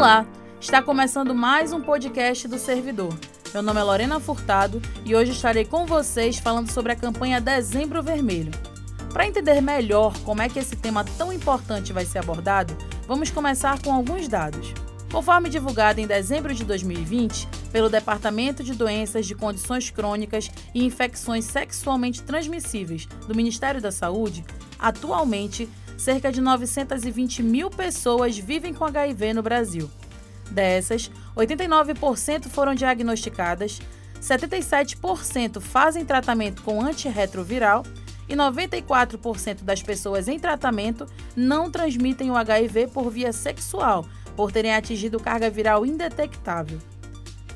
[0.00, 0.26] Olá,
[0.58, 3.12] está começando mais um podcast do Servidor.
[3.52, 8.02] Meu nome é Lorena Furtado e hoje estarei com vocês falando sobre a campanha Dezembro
[8.02, 8.50] Vermelho.
[9.12, 12.74] Para entender melhor como é que esse tema tão importante vai ser abordado,
[13.06, 14.72] vamos começar com alguns dados.
[15.12, 21.44] Conforme divulgado em dezembro de 2020 pelo Departamento de Doenças de Condições Crônicas e Infecções
[21.44, 24.46] Sexualmente Transmissíveis do Ministério da Saúde,
[24.78, 25.68] atualmente
[26.00, 29.90] cerca de 920 mil pessoas vivem com HIV no Brasil.
[30.50, 33.82] Dessas, 89% foram diagnosticadas,
[34.20, 37.84] 77% fazem tratamento com antirretroviral
[38.26, 44.74] e 94% das pessoas em tratamento não transmitem o HIV por via sexual, por terem
[44.74, 46.78] atingido carga viral indetectável.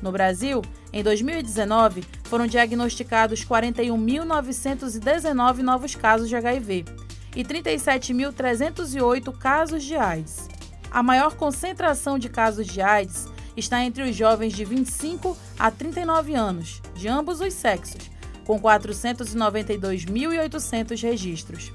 [0.03, 0.61] No Brasil,
[0.93, 7.04] em 2019, foram diagnosticados 41.919 novos casos de HIV
[7.35, 10.47] e 37.308 casos de AIDS.
[10.89, 16.33] A maior concentração de casos de AIDS está entre os jovens de 25 a 39
[16.33, 18.09] anos, de ambos os sexos,
[18.45, 21.73] com 492.800 registros.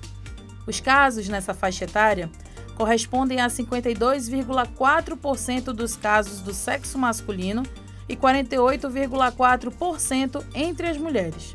[0.67, 2.31] Os casos nessa faixa etária
[2.77, 7.65] correspondem a 52,4% dos casos do sexo masculino
[8.09, 11.53] e 48,4% entre as mulheres.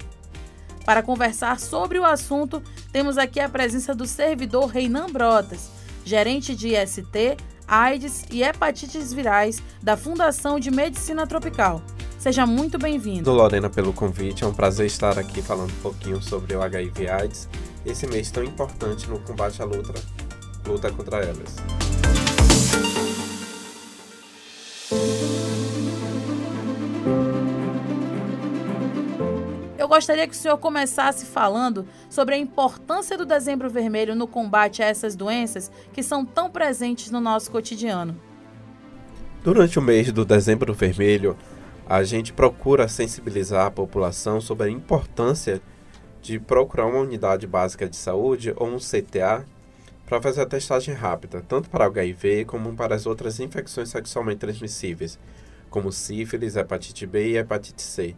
[0.85, 5.71] Para conversar sobre o assunto, temos aqui a presença do servidor Reinan Brotas,
[6.05, 11.81] gerente de IST, AIDS e hepatites virais da Fundação de Medicina Tropical.
[12.19, 13.31] Seja muito bem-vindo.
[13.31, 14.43] Lorena, pelo convite.
[14.43, 17.49] É um prazer estar aqui falando um pouquinho sobre o HIV AIDS,
[17.83, 19.93] esse mês tão importante no combate à luta
[20.67, 21.84] luta contra elas.
[29.95, 34.87] Gostaria que o senhor começasse falando sobre a importância do dezembro vermelho no combate a
[34.87, 38.13] essas doenças que são tão presentes no nosso cotidiano.
[39.41, 41.37] Durante o mês do dezembro vermelho,
[41.87, 45.61] a gente procura sensibilizar a população sobre a importância
[46.21, 49.45] de procurar uma unidade básica de saúde ou um CTA
[50.05, 55.17] para fazer a testagem rápida, tanto para HIV como para as outras infecções sexualmente transmissíveis,
[55.69, 58.13] como sífilis, hepatite B e hepatite C.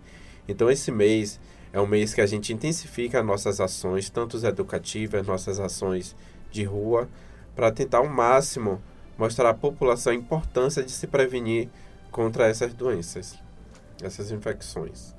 [0.48, 1.40] Então, esse mês
[1.72, 6.16] é um mês que a gente intensifica nossas ações, tanto educativas, nossas ações
[6.52, 7.10] de rua,
[7.56, 8.82] para tentar ao máximo
[9.18, 11.70] mostrar à população a importância de se prevenir
[12.12, 13.38] contra essas doenças,
[14.02, 15.16] essas infecções.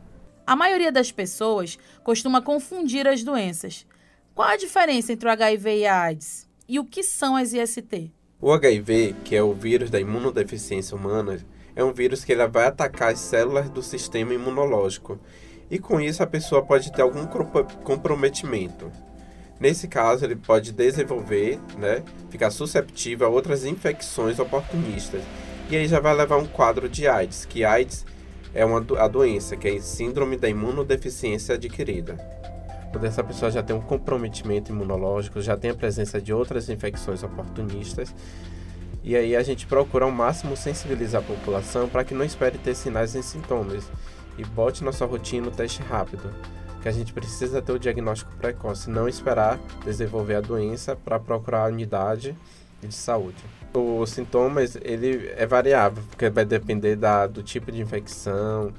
[0.47, 3.87] A maioria das pessoas costuma confundir as doenças.
[4.35, 6.49] Qual a diferença entre o HIV e a AIDS?
[6.67, 8.13] E o que são as IST?
[8.41, 11.45] O HIV, que é o vírus da imunodeficiência humana,
[11.75, 15.19] é um vírus que ele vai atacar as células do sistema imunológico
[15.71, 17.27] e com isso a pessoa pode ter algum
[17.85, 18.91] comprometimento.
[19.61, 25.23] Nesse caso, ele pode desenvolver, né, ficar susceptível a outras infecções oportunistas.
[25.69, 28.07] E aí já vai levar um quadro de AIDS, que AIDS
[28.55, 32.17] é uma a doença, que é a síndrome da imunodeficiência adquirida
[32.91, 37.23] quando essa pessoa já tem um comprometimento imunológico, já tem a presença de outras infecções
[37.23, 38.15] oportunistas.
[39.05, 42.75] E aí a gente procura ao máximo sensibilizar a população para que não espere ter
[42.75, 43.85] sinais e sintomas
[44.39, 46.33] e bote na sua rotina o teste rápido,
[46.81, 51.65] que a gente precisa ter o diagnóstico precoce, não esperar desenvolver a doença para procurar
[51.65, 52.37] a unidade
[52.81, 53.45] de saúde.
[53.75, 58.73] Os sintomas ele é variável, porque vai depender da, do tipo de infecção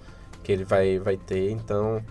[0.43, 2.01] que ele vai, vai ter, então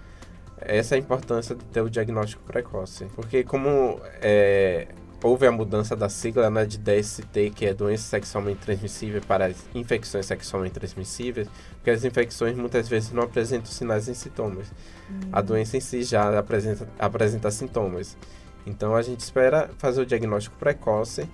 [0.61, 3.07] essa é a importância de ter o diagnóstico precoce.
[3.15, 4.89] Porque como é,
[5.23, 10.27] houve a mudança da sigla né, de DST, que é doença sexualmente transmissível, para infecções
[10.27, 14.73] sexualmente transmissíveis, porque as infecções muitas vezes não apresentam sinais e sintomas.
[15.33, 18.17] A doença em si já apresenta, apresenta sintomas.
[18.67, 21.29] Então a gente espera fazer o diagnóstico precoce,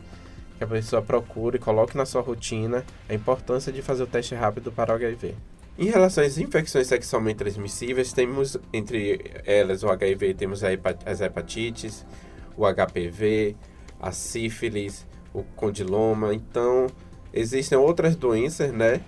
[0.57, 4.35] que a pessoa procure e coloque na sua rotina a importância de fazer o teste
[4.35, 5.35] rápido para o HIV.
[5.77, 12.07] Em relação às infecções sexualmente transmissíveis, temos entre elas o HIV, temos as hepatites,
[12.57, 13.57] o HPV,
[14.05, 16.35] a sífilis, o condiloma.
[16.35, 16.87] Então,
[17.33, 19.01] existem outras doenças, né,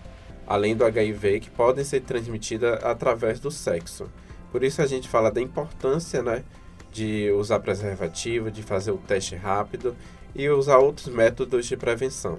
[0.46, 4.10] além do HIV, que podem ser transmitidas através do sexo.
[4.50, 6.42] Por isso a gente fala da importância, né,
[6.90, 9.94] de usar preservativo, de fazer o teste rápido
[10.34, 12.38] e usar outros métodos de prevenção.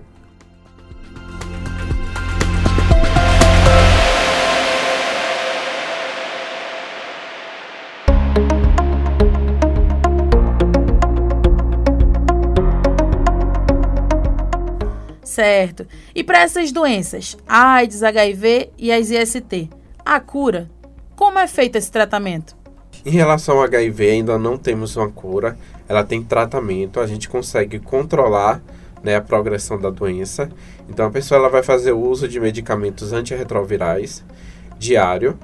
[15.37, 15.85] Certo.
[16.15, 19.69] E para essas doenças, AIDS, HIV e as IST,
[20.03, 20.67] a cura,
[21.15, 22.57] como é feito esse tratamento?
[23.05, 25.55] Em relação ao HIV, ainda não temos uma cura,
[25.87, 28.63] ela tem tratamento, a gente consegue controlar
[29.03, 30.49] né, a progressão da doença.
[30.89, 34.25] Então a pessoa ela vai fazer uso de medicamentos antirretrovirais
[34.79, 35.37] diário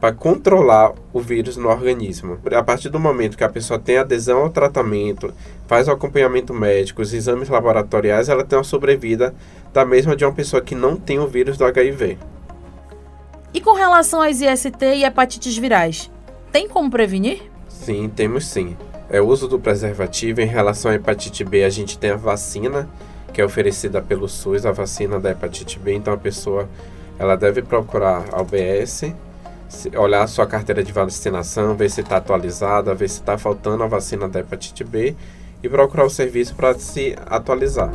[0.00, 2.38] para controlar o vírus no organismo.
[2.52, 5.32] A partir do momento que a pessoa tem adesão ao tratamento,
[5.66, 9.34] faz o acompanhamento médico, os exames laboratoriais, ela tem uma sobrevida
[9.72, 12.16] da mesma de uma pessoa que não tem o vírus do HIV.
[13.52, 16.10] E com relação às IST e hepatites virais,
[16.50, 17.42] tem como prevenir?
[17.68, 18.76] Sim, temos sim.
[19.10, 22.88] É o uso do preservativo em relação à hepatite B, a gente tem a vacina
[23.34, 26.68] que é oferecida pelo SUS, a vacina da hepatite B, então a pessoa
[27.18, 29.12] ela deve procurar a UBS
[29.96, 34.28] olhar sua carteira de vacinação, ver se está atualizada, ver se está faltando a vacina
[34.28, 35.16] da hepatite B
[35.62, 37.90] e procurar o serviço para se atualizar.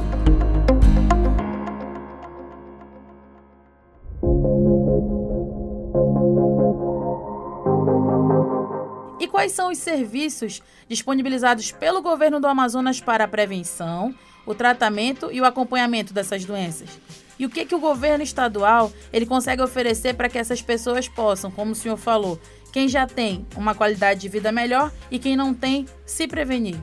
[9.19, 14.13] E quais são os serviços disponibilizados pelo governo do Amazonas para a prevenção,
[14.45, 16.89] o tratamento e o acompanhamento dessas doenças?
[17.37, 21.51] E o que, que o governo estadual ele consegue oferecer para que essas pessoas possam,
[21.51, 22.39] como o senhor falou,
[22.71, 26.75] quem já tem uma qualidade de vida melhor e quem não tem, se prevenir?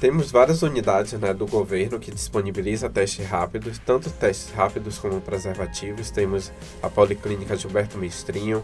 [0.00, 6.10] Temos várias unidades né, do governo que disponibiliza testes rápidos, tanto testes rápidos como preservativos.
[6.10, 8.62] Temos a Policlínica Gilberto Mestrinho,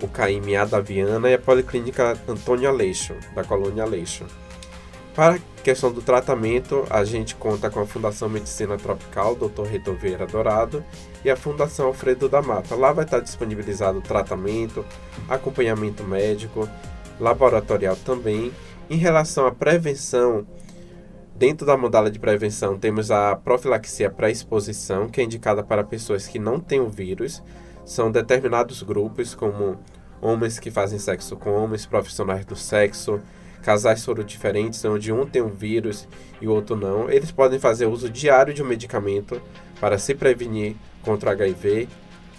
[0.00, 4.24] o CAIMA da Viana e a Policlínica Antônio Aleixo, da Colônia Aleixo.
[5.14, 9.62] Para questão do tratamento, a gente conta com a Fundação Medicina Tropical, Dr.
[9.62, 10.84] Rito Vieira Dourado,
[11.24, 12.76] e a Fundação Alfredo da Mata.
[12.76, 14.84] Lá vai estar disponibilizado tratamento,
[15.26, 16.68] acompanhamento médico,
[17.18, 18.52] laboratorial também.
[18.90, 20.46] Em relação à prevenção,
[21.34, 26.38] dentro da modalidade de prevenção, temos a profilaxia pré-exposição, que é indicada para pessoas que
[26.38, 27.42] não têm o vírus.
[27.86, 29.78] São determinados grupos, como
[30.20, 33.18] homens que fazem sexo com homens, profissionais do sexo,
[33.64, 36.06] casais foram diferentes, onde um tem um vírus
[36.40, 39.40] e o outro não, eles podem fazer uso diário de um medicamento
[39.80, 41.88] para se prevenir contra o HIV.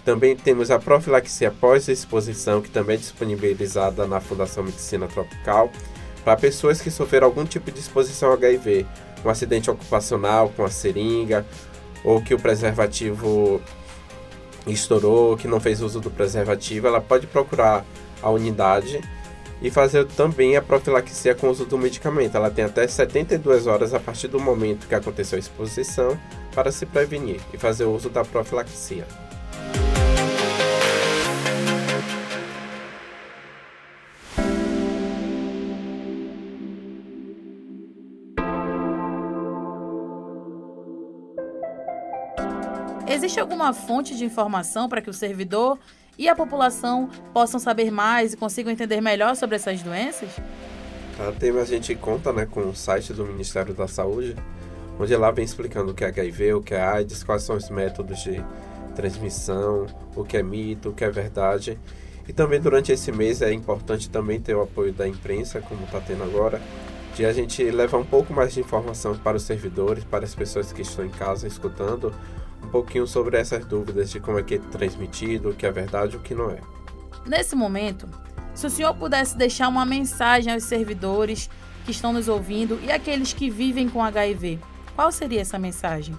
[0.04, 5.70] Também temos a profilaxia pós-exposição, que também é disponibilizada na Fundação Medicina Tropical,
[6.24, 8.86] para pessoas que sofreram algum tipo de exposição ao HIV,
[9.24, 11.44] um acidente ocupacional com a seringa,
[12.04, 13.60] ou que o preservativo
[14.64, 17.84] estourou, que não fez uso do preservativo, ela pode procurar
[18.22, 19.00] a unidade
[19.60, 22.36] e fazer também a profilaxia com o uso do medicamento.
[22.36, 26.18] Ela tem até 72 horas a partir do momento que aconteceu a exposição
[26.54, 29.06] para se prevenir e fazer o uso da profilaxia.
[43.08, 45.78] Existe alguma fonte de informação para que o servidor
[46.18, 50.30] e a população possam saber mais e consigam entender melhor sobre essas doenças?
[51.18, 54.36] A tema a gente conta né, com o site do Ministério da Saúde,
[54.98, 57.70] onde lá vem explicando o que é HIV, o que é AIDS, quais são os
[57.70, 58.42] métodos de
[58.94, 61.78] transmissão, o que é mito, o que é verdade.
[62.28, 66.00] E também durante esse mês é importante também ter o apoio da imprensa, como está
[66.00, 66.60] tendo agora,
[67.14, 70.72] de a gente levar um pouco mais de informação para os servidores, para as pessoas
[70.72, 72.12] que estão em casa escutando,
[72.66, 76.14] um pouquinho sobre essas dúvidas de como é que é transmitido, o que é verdade
[76.14, 76.58] e o que não é.
[77.24, 78.08] Nesse momento,
[78.54, 81.48] se o senhor pudesse deixar uma mensagem aos servidores
[81.84, 84.58] que estão nos ouvindo e aqueles que vivem com HIV,
[84.94, 86.16] qual seria essa mensagem?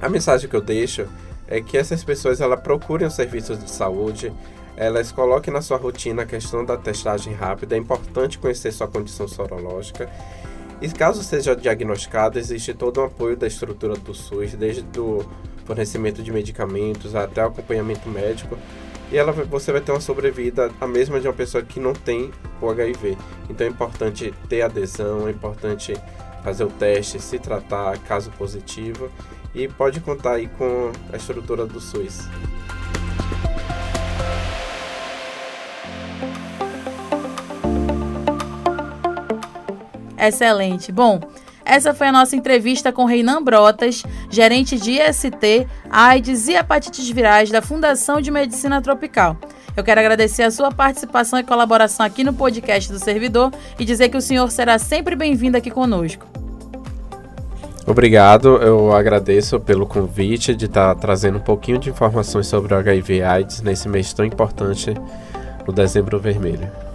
[0.00, 1.06] A mensagem que eu deixo
[1.46, 4.32] é que essas pessoas ela procurem os serviços de saúde,
[4.76, 7.74] elas coloquem na sua rotina a questão da testagem rápida.
[7.74, 10.08] É importante conhecer sua condição sorológica
[10.80, 15.24] e caso seja diagnosticado, existe todo o apoio da estrutura do SUS, desde o
[15.66, 18.58] fornecimento de medicamentos até o acompanhamento médico.
[19.12, 22.30] E ela, você vai ter uma sobrevida a mesma de uma pessoa que não tem
[22.60, 23.16] o HIV.
[23.48, 25.94] Então é importante ter adesão, é importante
[26.42, 29.10] fazer o teste, se tratar caso positivo
[29.54, 32.28] e pode contar aí com a estrutura do SUS.
[40.20, 40.92] Excelente.
[40.92, 41.20] Bom,
[41.64, 47.50] essa foi a nossa entrevista com Reinan Brotas, gerente de IST, AIDS e hepatites virais
[47.50, 49.36] da Fundação de Medicina Tropical.
[49.76, 54.08] Eu quero agradecer a sua participação e colaboração aqui no podcast do Servidor e dizer
[54.08, 56.26] que o senhor será sempre bem-vindo aqui conosco.
[57.86, 63.22] Obrigado, eu agradeço pelo convite de estar trazendo um pouquinho de informações sobre o HIV
[63.22, 64.94] AIDS nesse mês tão importante
[65.66, 66.89] no Dezembro Vermelho.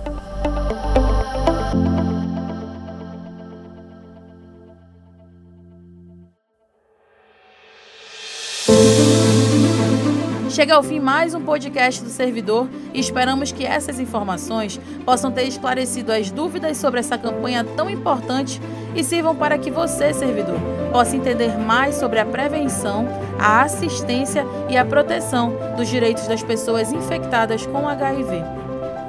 [10.56, 15.44] Chega ao fim mais um podcast do servidor e esperamos que essas informações possam ter
[15.44, 18.62] esclarecido as dúvidas sobre essa campanha tão importante
[18.96, 20.58] e sirvam para que você, servidor,
[20.94, 23.06] possa entender mais sobre a prevenção,
[23.38, 28.42] a assistência e a proteção dos direitos das pessoas infectadas com HIV.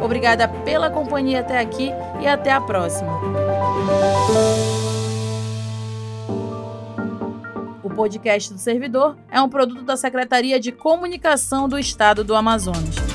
[0.03, 3.21] Obrigada pela companhia até aqui e até a próxima.
[7.97, 13.06] Podcast do servidor é um produto da Secretaria de Comunicação do Estado do Amazonas.